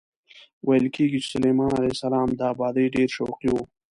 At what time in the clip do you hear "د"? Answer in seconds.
2.39-2.41